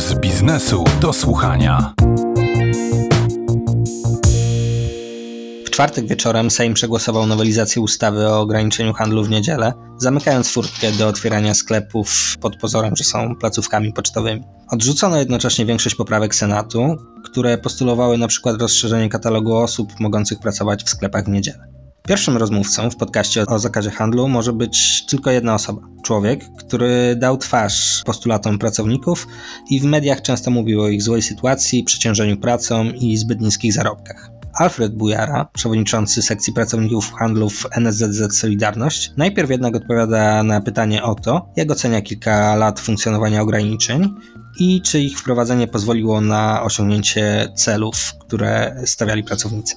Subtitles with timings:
[0.00, 1.94] z biznesu do słuchania.
[5.66, 11.08] W czwartek wieczorem Sejm przegłosował nowelizację ustawy o ograniczeniu handlu w niedzielę, zamykając furtkę do
[11.08, 14.42] otwierania sklepów pod pozorem, że są placówkami pocztowymi.
[14.68, 21.24] Odrzucono jednocześnie większość poprawek Senatu, które postulowały przykład rozszerzenie katalogu osób mogących pracować w sklepach
[21.24, 21.66] w niedzielę.
[22.08, 25.89] Pierwszym rozmówcą w podcaście o zakazie handlu może być tylko jedna osoba.
[26.02, 29.26] Człowiek, który dał twarz postulatom pracowników
[29.70, 34.30] i w mediach często mówił o ich złej sytuacji, przeciążeniu pracą i zbyt niskich zarobkach.
[34.54, 41.14] Alfred Bujara, przewodniczący sekcji pracowników handlu w NSZZ Solidarność, najpierw jednak odpowiada na pytanie o
[41.14, 44.14] to, jak ocenia kilka lat funkcjonowania ograniczeń
[44.58, 49.76] i czy ich wprowadzenie pozwoliło na osiągnięcie celów, które stawiali pracownicy.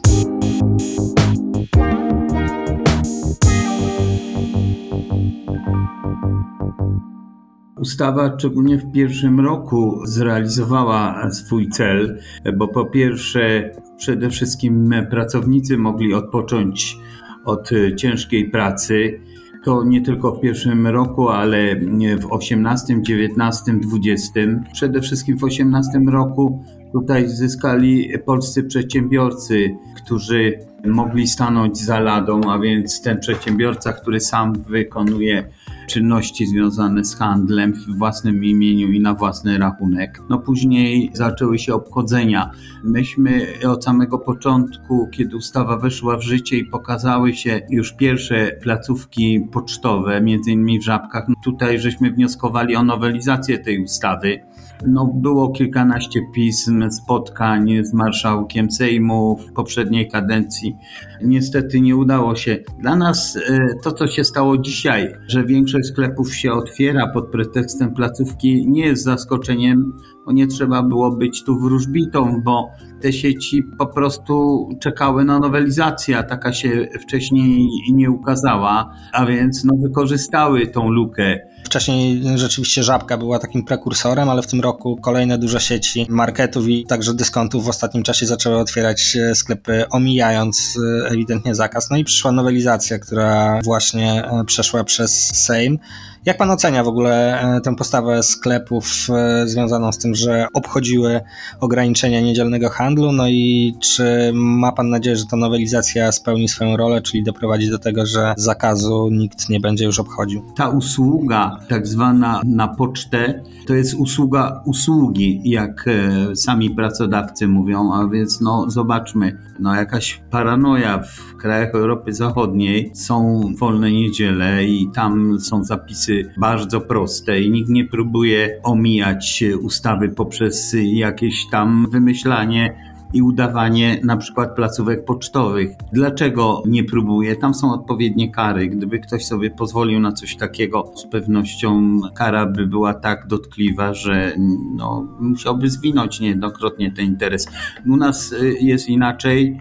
[7.84, 12.20] Ustawa szczególnie w pierwszym roku zrealizowała swój cel,
[12.58, 16.98] bo po pierwsze przede wszystkim pracownicy mogli odpocząć
[17.46, 19.20] od ciężkiej pracy.
[19.64, 21.76] To nie tylko w pierwszym roku, ale
[22.20, 24.32] w 18, 19, 20.
[24.74, 26.64] Przede wszystkim w 18 roku
[26.94, 34.54] tutaj zyskali polscy przedsiębiorcy, którzy mogli stanąć za ladą, a więc ten przedsiębiorca, który sam
[34.54, 35.50] wykonuje
[35.88, 40.22] czynności związane z handlem w własnym imieniu i na własny rachunek.
[40.30, 42.52] No później zaczęły się obchodzenia.
[42.84, 49.48] Myśmy od samego początku, kiedy ustawa weszła w życie i pokazały się już pierwsze placówki
[49.52, 54.40] pocztowe, między innymi w Żabkach, no tutaj żeśmy wnioskowali o nowelizację tej ustawy.
[54.88, 60.76] No, było kilkanaście pism, spotkań z marszałkiem Sejmu w poprzedniej kadencji.
[61.22, 62.58] Niestety nie udało się.
[62.80, 67.94] Dla nas e, to, co się stało dzisiaj, że większość sklepów się otwiera pod pretekstem
[67.94, 69.94] placówki, nie jest zaskoczeniem,
[70.26, 72.70] bo nie trzeba było być tu wróżbitą, bo
[73.02, 79.64] te sieci po prostu czekały na nowelizację, a taka się wcześniej nie ukazała, a więc
[79.64, 81.40] no, wykorzystały tą lukę.
[81.64, 86.86] Wcześniej rzeczywiście Żabka była takim prekursorem, ale w tym roku kolejne duże sieci marketów i
[86.86, 91.90] także dyskontów w ostatnim czasie zaczęły otwierać sklepy, omijając e, ewidentnie zakaz.
[91.90, 95.12] No i przyszła nowelizacja, która właśnie e, przeszła przez
[95.46, 95.80] Sejm.
[96.26, 101.22] Jak pan ocenia w ogóle e, tę postawę sklepów e, związaną z tym, że obchodziły
[101.60, 103.12] ograniczenia niedzielnego handlu?
[103.12, 107.80] No i czy ma pan nadzieję, że ta nowelizacja spełni swoją rolę, czyli doprowadzi do
[107.80, 110.46] tego, że zakazu nikt nie będzie już obchodził?
[110.56, 117.94] Ta usługa, tak zwana na pocztę, to jest usługa usługi, jak e, sami pracodawcy mówią,
[117.94, 124.90] a więc no zobaczmy, no jakaś paranoja w krajach Europy Zachodniej są wolne niedziele i
[124.94, 132.94] tam są zapisy bardzo proste i nikt nie próbuje omijać ustawy poprzez jakieś tam wymyślanie
[133.14, 135.72] i udawanie na przykład placówek pocztowych.
[135.94, 137.36] Dlaczego nie próbuje?
[137.36, 138.68] Tam są odpowiednie kary.
[138.68, 144.36] Gdyby ktoś sobie pozwolił na coś takiego, z pewnością kara by była tak dotkliwa, że
[144.76, 147.48] no, musiałby zwinąć niejednokrotnie ten interes.
[147.86, 149.60] U nas y, jest inaczej.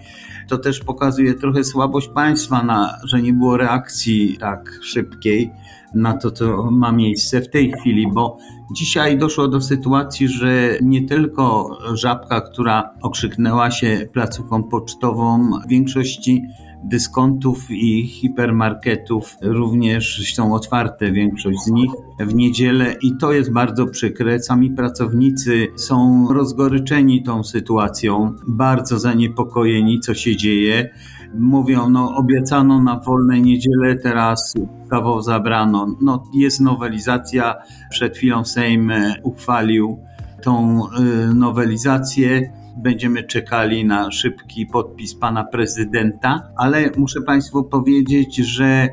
[0.48, 5.50] To też pokazuje trochę słabość państwa, na, że nie było reakcji tak szybkiej
[5.94, 8.38] na to, co ma miejsce w tej chwili, bo
[8.74, 16.42] dzisiaj doszło do sytuacji, że nie tylko żabka, która okrzyknęła się placówką pocztową, w większości
[16.84, 23.86] dyskontów i hipermarketów również są otwarte, większość z nich w niedzielę i to jest bardzo
[23.86, 24.40] przykre.
[24.40, 30.90] Sami pracownicy są rozgoryczeni tą sytuacją, bardzo zaniepokojeni, co się dzieje.
[31.34, 35.86] Mówią, no obiecano na wolne niedzielę, teraz ustawą zabrano.
[36.00, 37.54] No jest nowelizacja,
[37.90, 39.98] przed chwilą Sejm uchwalił
[40.42, 40.80] tą
[41.30, 48.88] y, nowelizację będziemy czekali na szybki podpis pana prezydenta, ale muszę Państwu powiedzieć, że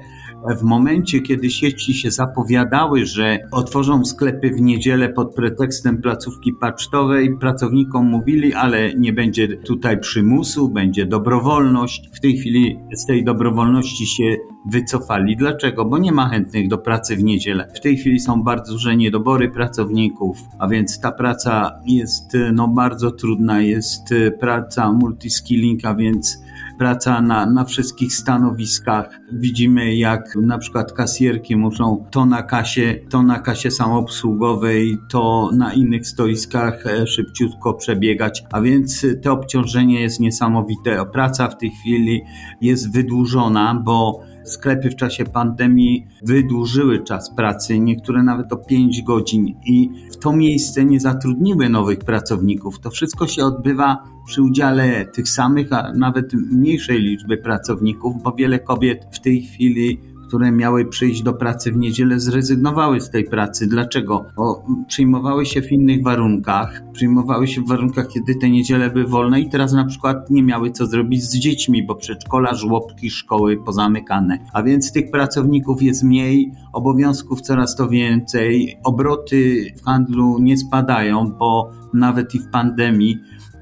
[0.59, 7.37] w momencie, kiedy sieci się zapowiadały, że otworzą sklepy w niedzielę pod pretekstem placówki pocztowej,
[7.37, 12.09] pracownikom mówili, ale nie będzie tutaj przymusu, będzie dobrowolność.
[12.13, 14.35] W tej chwili z tej dobrowolności się
[14.71, 15.37] wycofali.
[15.37, 15.85] Dlaczego?
[15.85, 17.67] Bo nie ma chętnych do pracy w niedzielę.
[17.75, 23.11] W tej chwili są bardzo duże niedobory pracowników, a więc ta praca jest no, bardzo
[23.11, 26.39] trudna, jest praca multiskilling, a więc
[26.79, 29.19] praca na, na wszystkich stanowiskach.
[29.31, 35.73] Widzimy, jak na przykład kasjerki muszą to na kasie, to na kasie samoobsługowej, to na
[35.73, 41.05] innych stoiskach e, szybciutko przebiegać, a więc to obciążenie jest niesamowite.
[41.05, 42.21] Praca w tej chwili
[42.61, 44.19] jest wydłużona, bo
[44.53, 50.33] sklepy w czasie pandemii wydłużyły czas pracy, niektóre nawet o 5 godzin i w to
[50.33, 52.79] miejsce nie zatrudniły nowych pracowników.
[52.79, 58.59] To wszystko się odbywa przy udziale tych samych, a nawet mniejszej liczby pracowników, bo wiele
[58.59, 59.99] kobiet w tej chwili
[60.29, 63.67] które miały przyjść do pracy w niedzielę, zrezygnowały z tej pracy.
[63.67, 64.25] Dlaczego?
[64.35, 69.41] Bo przyjmowały się w innych warunkach, przyjmowały się w warunkach, kiedy te niedziele były wolne
[69.41, 74.39] i teraz na przykład nie miały co zrobić z dziećmi, bo przedszkola, żłobki, szkoły pozamykane.
[74.53, 81.31] A więc tych pracowników jest mniej, obowiązków coraz to więcej, obroty w handlu nie spadają,
[81.39, 83.17] bo nawet i w pandemii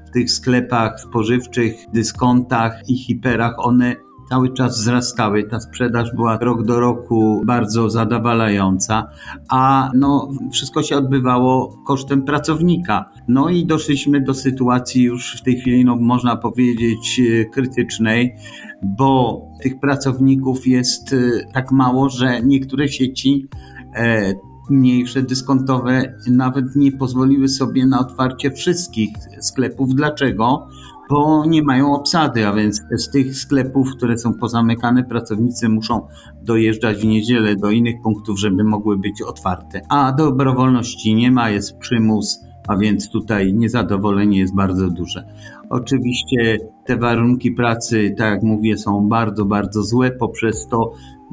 [0.08, 5.44] w tych sklepach spożywczych, dyskontach i hiperach one cały czas wzrastały.
[5.44, 9.08] Ta sprzedaż była rok do roku bardzo zadowalająca,
[9.48, 13.10] a no, wszystko się odbywało kosztem pracownika.
[13.28, 18.34] No i doszliśmy do sytuacji już w tej chwili, no, można powiedzieć, e, krytycznej,
[18.82, 21.16] bo tych pracowników jest e,
[21.52, 23.48] tak mało, że niektóre sieci
[23.94, 24.34] e,
[24.70, 29.10] mniejsze, dyskontowe nawet nie pozwoliły sobie na otwarcie wszystkich
[29.40, 29.94] sklepów.
[29.94, 30.68] Dlaczego?
[31.10, 36.08] Bo nie mają obsady, a więc z tych sklepów, które są pozamykane, pracownicy muszą
[36.42, 39.80] dojeżdżać w niedzielę do innych punktów, żeby mogły być otwarte.
[39.88, 45.24] A dobrowolności nie ma, jest przymus, a więc tutaj niezadowolenie jest bardzo duże.
[45.70, 50.92] Oczywiście te warunki pracy, tak jak mówię, są bardzo, bardzo złe poprzez to,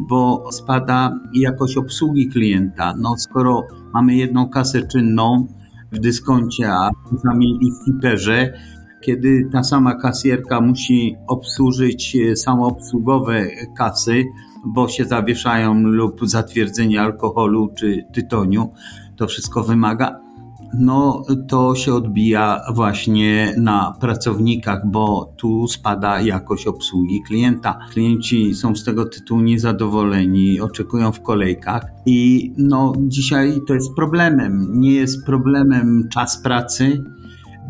[0.10, 2.94] bo spada jakość obsługi klienta.
[2.98, 3.64] No, skoro
[3.94, 5.48] mamy jedną kasę czynną
[5.92, 8.54] w dyskoncie, a czasami w hiperze,
[9.06, 13.48] kiedy ta sama kasjerka musi obsłużyć e, samoobsługowe
[13.78, 14.26] kasy,
[14.66, 18.72] bo się zawieszają lub zatwierdzenie alkoholu czy tytoniu,
[19.16, 20.26] to wszystko wymaga.
[20.80, 27.80] No, to się odbija właśnie na pracownikach, bo tu spada jakość obsługi klienta.
[27.92, 34.68] Klienci są z tego tytułu niezadowoleni, oczekują w kolejkach i no, dzisiaj to jest problemem.
[34.80, 37.04] Nie jest problemem czas pracy,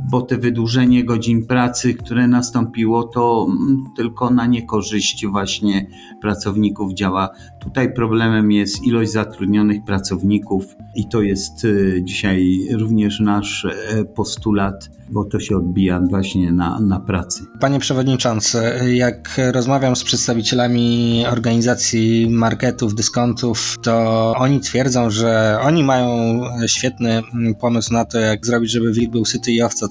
[0.09, 5.87] bo te wydłużenie godzin pracy, które nastąpiło, to mm, tylko na niekorzyść właśnie
[6.21, 7.29] pracowników działa.
[7.59, 10.65] Tutaj problemem jest ilość zatrudnionych pracowników
[10.95, 16.79] i to jest y, dzisiaj również nasz e, postulat bo to się odbija właśnie na,
[16.79, 17.43] na pracy.
[17.59, 18.59] Panie Przewodniczący,
[18.93, 27.21] jak rozmawiam z przedstawicielami organizacji marketów, dyskontów, to oni twierdzą, że oni mają świetny
[27.59, 29.87] pomysł na to, jak zrobić, żeby wilk był syty i owca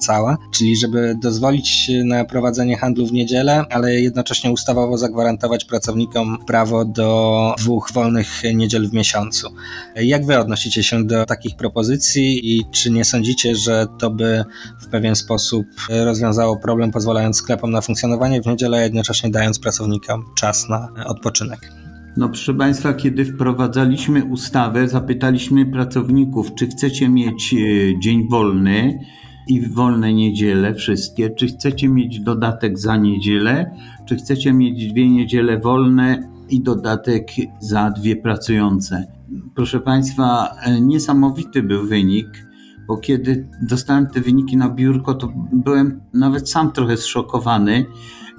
[0.51, 7.55] czyli żeby dozwolić na prowadzenie handlu w niedzielę, ale jednocześnie ustawowo zagwarantować pracownikom prawo do
[7.57, 9.47] dwóch wolnych niedziel w miesiącu.
[9.95, 14.43] Jak wy odnosicie się do takich propozycji i czy nie sądzicie, że to by
[14.81, 20.25] w pewien pewien sposób rozwiązało problem, pozwalając sklepom na funkcjonowanie w niedzielę, jednocześnie dając pracownikom
[20.35, 21.71] czas na odpoczynek.
[22.17, 27.57] No proszę Państwa, kiedy wprowadzaliśmy ustawę, zapytaliśmy pracowników, czy chcecie mieć e,
[27.99, 28.99] dzień wolny
[29.47, 33.71] i wolne niedziele wszystkie, czy chcecie mieć dodatek za niedzielę,
[34.05, 37.27] czy chcecie mieć dwie niedziele wolne i dodatek
[37.59, 39.07] za dwie pracujące.
[39.55, 42.45] Proszę Państwa, e, niesamowity był wynik
[42.87, 47.85] bo kiedy dostałem te wyniki na biurko, to byłem nawet sam trochę zszokowany,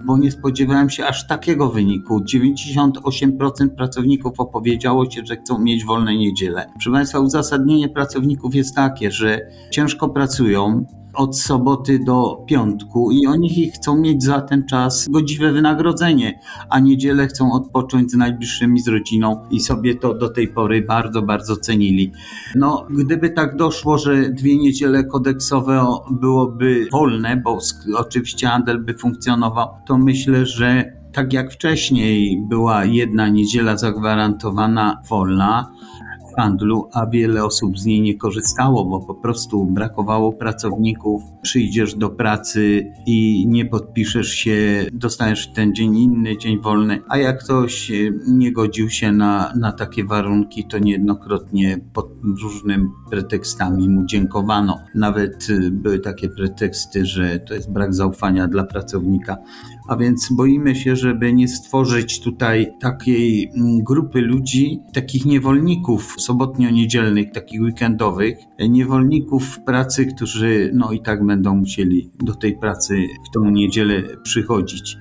[0.05, 2.21] bo nie spodziewałem się aż takiego wyniku.
[2.25, 6.67] 98% pracowników opowiedziało się, że chcą mieć wolne niedziele.
[6.73, 9.41] Proszę Państwa, uzasadnienie pracowników jest takie, że
[9.71, 16.41] ciężko pracują, od soboty do piątku i oni chcą mieć za ten czas godziwe wynagrodzenie,
[16.71, 21.23] a niedzielę chcą odpocząć z najbliższymi z rodziną i sobie to do tej pory bardzo,
[21.23, 22.13] bardzo cenili.
[22.55, 27.59] No, gdyby tak doszło, że dwie niedziele kodeksowe byłoby wolne, bo
[27.97, 35.71] oczywiście handel by funkcjonował, to myślę, że tak jak wcześniej była jedna niedziela zagwarantowana wolna,
[36.37, 41.23] handlu, a wiele osób z niej nie korzystało, bo po prostu brakowało pracowników.
[41.43, 47.45] Przyjdziesz do pracy i nie podpiszesz się, dostajesz ten dzień inny, dzień wolny, a jak
[47.45, 47.93] ktoś
[48.29, 52.09] nie godził się na, na takie warunki, to niejednokrotnie pod
[52.43, 54.79] różnymi pretekstami mu dziękowano.
[54.95, 59.37] Nawet były takie preteksty, że to jest brak zaufania dla pracownika
[59.89, 67.33] a więc boimy się, żeby nie stworzyć tutaj takiej mm, grupy ludzi, takich niewolników sobotnio-niedzielnych,
[67.33, 68.39] takich weekendowych,
[68.69, 74.97] niewolników pracy, którzy no i tak będą musieli do tej pracy w tą niedzielę przychodzić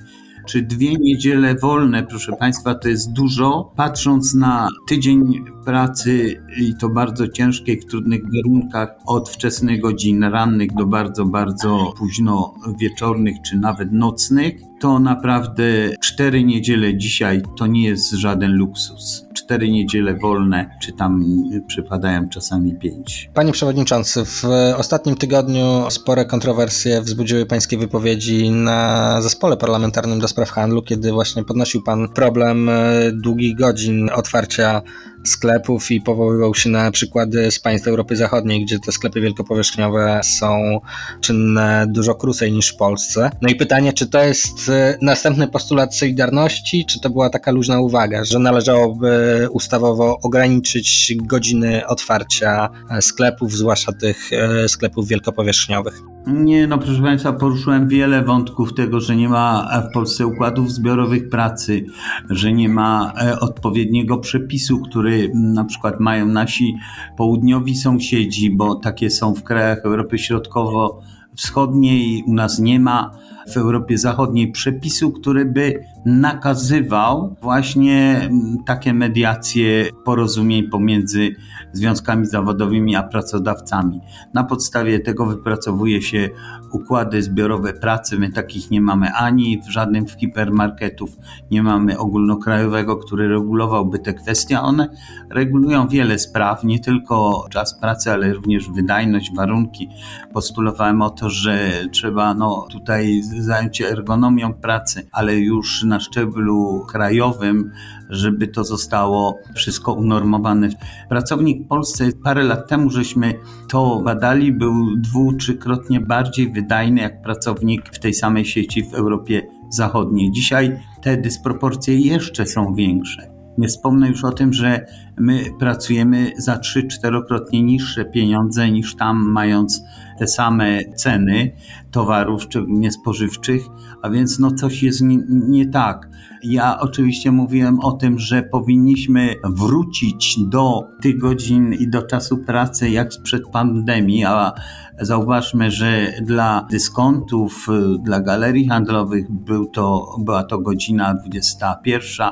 [0.45, 3.71] czy dwie niedziele wolne, proszę Państwa, to jest dużo.
[3.75, 10.73] Patrząc na tydzień pracy i to bardzo ciężkiej, w trudnych warunkach, od wczesnych godzin rannych
[10.73, 15.63] do bardzo, bardzo późno wieczornych czy nawet nocnych, to naprawdę
[15.99, 19.25] cztery niedziele dzisiaj to nie jest żaden luksus.
[19.33, 21.23] Cztery niedziele wolne, czy tam
[21.67, 23.29] przypadają czasami pięć.
[23.33, 24.43] Panie Przewodniczący, w
[24.77, 31.43] ostatnim tygodniu spore kontrowersje wzbudziły Pańskie wypowiedzi na zespole parlamentarnym do spraw handlu, kiedy właśnie
[31.43, 32.73] podnosił Pan problem e,
[33.11, 34.81] długich godzin otwarcia
[35.25, 40.79] sklepów i powoływał się na przykłady z państw Europy Zachodniej, gdzie te sklepy wielkopowierzchniowe są
[41.21, 43.29] czynne dużo krócej niż w Polsce.
[43.41, 47.79] No i pytanie, czy to jest e, następny postulat Solidarności, czy to była taka luźna
[47.79, 56.14] uwaga, że należałoby ustawowo ograniczyć godziny otwarcia e, sklepów, zwłaszcza tych e, sklepów wielkopowierzchniowych?
[56.27, 61.29] Nie, no proszę Państwa, poruszyłem wiele wątków tego, że nie ma w Polsce układów zbiorowych
[61.29, 61.85] pracy,
[62.29, 66.75] że nie ma odpowiedniego przepisu, który na przykład mają nasi
[67.17, 73.11] południowi sąsiedzi, bo takie są w krajach Europy Środkowo-Wschodniej, u nas nie ma
[73.53, 78.29] w Europie Zachodniej przepisu, który by nakazywał właśnie
[78.65, 81.35] takie mediacje porozumień pomiędzy
[81.73, 84.01] związkami zawodowymi a pracodawcami.
[84.33, 86.29] Na podstawie tego wypracowuje się
[86.71, 88.19] układy zbiorowe pracy.
[88.19, 91.17] My takich nie mamy ani w żadnym z hipermarketów,
[91.51, 94.61] nie mamy ogólnokrajowego, który regulowałby te kwestie.
[94.61, 94.89] One
[95.29, 99.89] regulują wiele spraw, nie tylko czas pracy, ale również wydajność, warunki.
[100.33, 106.85] Postulowałem o to, że trzeba no, tutaj zająć się ergonomią pracy, ale już na szczeblu
[106.89, 107.71] krajowym,
[108.09, 110.69] żeby to zostało wszystko unormowane.
[111.09, 113.33] Pracownik w Polsce parę lat temu żeśmy
[113.69, 119.47] to badali, był dwu, trzykrotnie bardziej wydajny jak pracownik w tej samej sieci w Europie
[119.69, 120.31] Zachodniej.
[120.31, 123.34] Dzisiaj te dysproporcje jeszcze są większe.
[123.57, 124.85] Nie wspomnę już o tym, że
[125.17, 129.83] my pracujemy za trzy, czterokrotnie niższe pieniądze niż tam, mając
[130.19, 131.51] te same ceny
[131.91, 133.65] towarów, szczególnie spożywczych,
[134.01, 136.09] a więc no coś jest nie, nie tak.
[136.43, 142.89] Ja oczywiście mówiłem o tym, że powinniśmy wrócić do tych godzin i do czasu pracy
[142.89, 144.53] jak sprzed pandemii, a
[145.01, 147.67] zauważmy, że dla dyskontów,
[147.99, 152.27] dla galerii handlowych był to, była to godzina 21,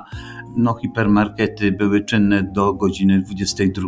[0.58, 3.88] no, hipermarkety były czynne do godziny 22.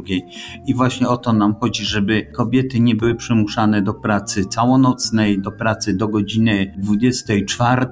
[0.68, 5.52] I właśnie o to nam chodzi, żeby kobiety nie były przymuszane do pracy całonocnej, do
[5.52, 7.88] pracy do godziny 24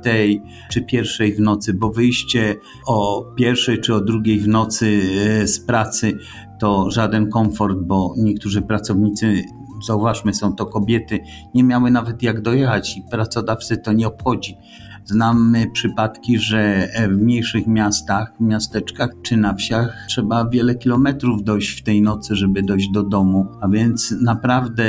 [0.72, 2.56] czy pierwszej w nocy, bo wyjście
[2.88, 5.02] o pierwszej czy o drugiej w nocy
[5.42, 6.18] e, z pracy
[6.60, 9.44] to żaden komfort, bo niektórzy pracownicy
[9.88, 11.20] zauważmy, są to kobiety,
[11.54, 14.58] nie miały nawet jak dojechać i pracodawcy to nie obchodzi.
[15.06, 21.84] Znamy przypadki, że w mniejszych miastach, miasteczkach czy na wsiach trzeba wiele kilometrów dojść w
[21.84, 24.84] tej nocy, żeby dojść do domu, a więc naprawdę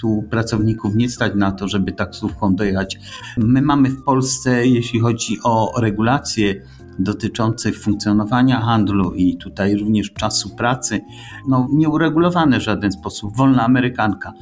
[0.00, 2.98] tu pracowników nie stać na to, żeby taksówką dojechać.
[3.36, 6.54] My mamy w Polsce, jeśli chodzi o regulacje
[6.98, 11.00] dotyczące funkcjonowania handlu i tutaj również czasu pracy,
[11.48, 13.36] no nieuregulowane w żaden sposób.
[13.36, 14.32] Wolna Amerykanka.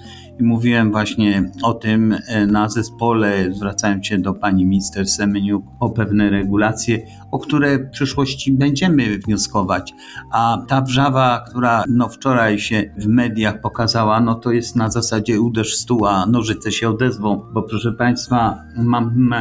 [0.41, 5.91] I mówiłem właśnie o tym e, na zespole, zwracając się do pani minister Semeniuk o
[5.91, 6.99] pewne regulacje,
[7.31, 9.95] o które w przyszłości będziemy wnioskować.
[10.33, 15.41] A ta wrzawa, która no wczoraj się w mediach pokazała, no to jest na zasadzie
[15.41, 19.33] uderz stół, a nożyce się odezwą, bo proszę państwa, mam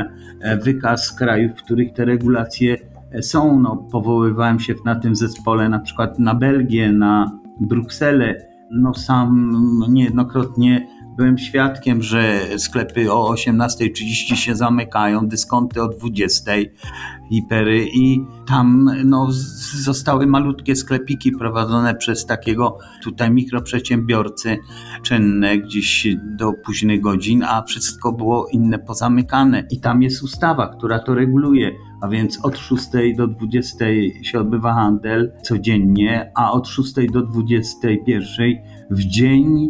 [0.42, 2.78] e, wykaz krajów, w których te regulacje
[3.12, 3.60] e, są.
[3.60, 9.52] No, powoływałem się na tym zespole na przykład na Belgię, na Brukselę, no sam
[9.90, 10.88] niejednokrotnie
[11.20, 16.66] byłem świadkiem, że sklepy o 18.30 się zamykają, dyskonty o 20.00,
[17.30, 19.28] hipery i tam no,
[19.84, 24.58] zostały malutkie sklepiki prowadzone przez takiego tutaj mikroprzedsiębiorcy
[25.04, 26.08] czynne gdzieś
[26.38, 29.64] do późnych godzin, a wszystko było inne pozamykane.
[29.72, 31.72] I tam jest ustawa, która to reguluje
[32.02, 33.86] a więc od 6 do 20
[34.22, 38.56] się odbywa handel codziennie, a od 6 do 21
[38.90, 39.70] w dzień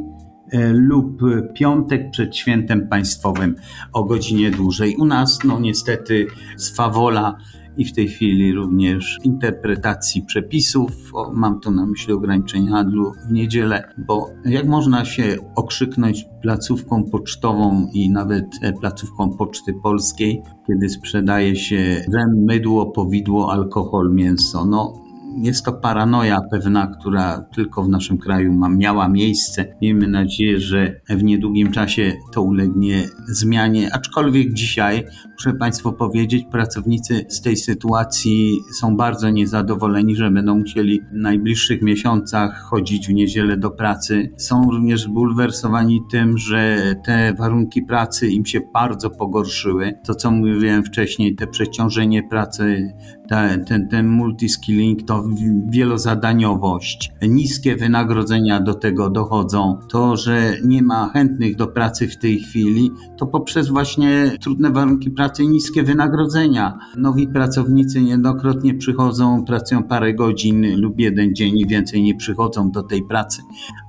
[0.73, 1.21] lub
[1.53, 3.55] piątek przed świętem państwowym
[3.93, 4.95] o godzinie dłużej.
[4.95, 6.27] U nas, no niestety,
[6.57, 7.37] swawola
[7.79, 10.91] i w tej chwili również interpretacji przepisów.
[11.13, 17.03] O, mam tu na myśli ograniczenie handlu w niedzielę, bo jak można się okrzyknąć placówką
[17.03, 24.65] pocztową i nawet e, placówką Poczty Polskiej, kiedy sprzedaje się dżem, mydło, powidło, alkohol, mięso.
[24.65, 24.93] No,
[25.37, 29.65] jest to paranoja pewna, która tylko w naszym kraju ma, miała miejsce.
[29.81, 37.25] Miejmy nadzieję, że w niedługim czasie to ulegnie zmianie, aczkolwiek dzisiaj, muszę Państwu powiedzieć, pracownicy
[37.29, 43.57] z tej sytuacji są bardzo niezadowoleni, że będą musieli w najbliższych miesiącach chodzić w niedzielę
[43.57, 44.33] do pracy.
[44.37, 49.93] Są również zbulwersowani tym, że te warunki pracy im się bardzo pogorszyły.
[50.05, 52.93] To, co mówiłem wcześniej, te przeciążenie pracy,
[53.29, 55.23] te, ten, ten multiskilling, to
[55.69, 62.39] wielozadaniowość, niskie wynagrodzenia do tego dochodzą, to, że nie ma chętnych do pracy w tej
[62.39, 66.79] chwili, to poprzez właśnie trudne warunki pracy niskie wynagrodzenia.
[66.97, 72.83] Nowi pracownicy niejednokrotnie przychodzą, pracują parę godzin lub jeden dzień i więcej nie przychodzą do
[72.83, 73.41] tej pracy,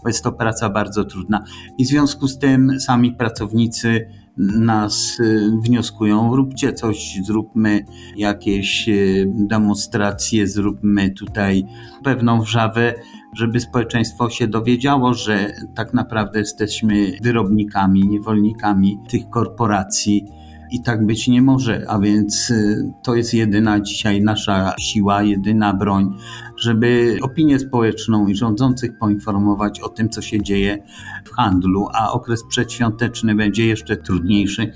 [0.02, 1.44] bo jest to praca bardzo trudna.
[1.78, 4.06] I w związku z tym sami pracownicy
[4.36, 7.84] nas y, wnioskują, róbcie coś, zróbmy
[8.16, 11.64] jakieś y, demonstracje, zróbmy tutaj
[12.04, 12.94] pewną wrzawę,
[13.36, 20.26] żeby społeczeństwo się dowiedziało, że tak naprawdę jesteśmy wyrobnikami, niewolnikami tych korporacji.
[20.70, 25.74] I tak być nie może, a więc y, to jest jedyna dzisiaj nasza siła, jedyna
[25.74, 26.16] broń,
[26.56, 30.78] żeby opinię społeczną i rządzących poinformować o tym, co się dzieje
[31.24, 34.72] w handlu, a okres przedświąteczny będzie jeszcze trudniejszy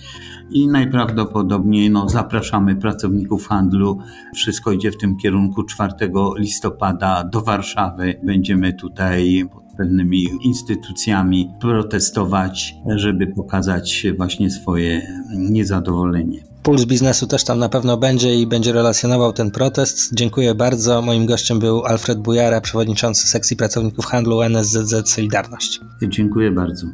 [0.50, 3.98] i najprawdopodobniej no, zapraszamy pracowników handlu.
[4.34, 5.92] Wszystko idzie w tym kierunku 4
[6.38, 8.20] listopada do Warszawy.
[8.22, 9.44] Będziemy tutaj
[9.76, 15.02] pewnymi instytucjami protestować, żeby pokazać właśnie swoje
[15.36, 16.44] niezadowolenie.
[16.62, 20.14] Puls biznesu też tam na pewno będzie i będzie relacjonował ten protest.
[20.14, 21.02] Dziękuję bardzo.
[21.02, 25.80] Moim gościem był Alfred Bujara, przewodniczący sekcji pracowników handlu NSZZ Solidarność.
[26.08, 26.86] Dziękuję bardzo.